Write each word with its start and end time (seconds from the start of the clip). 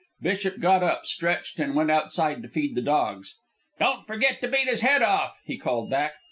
Bishop 0.23 0.59
got 0.59 0.81
up, 0.81 1.05
stretched, 1.05 1.59
and 1.59 1.75
went 1.75 1.91
outside 1.91 2.41
to 2.41 2.49
feed 2.49 2.73
the 2.73 2.81
dogs. 2.81 3.35
"Don't 3.79 4.07
forget 4.07 4.41
to 4.41 4.47
beat 4.47 4.67
his 4.67 4.81
head 4.81 5.03
off," 5.03 5.37
he 5.45 5.59
called 5.59 5.91
back. 5.91 6.15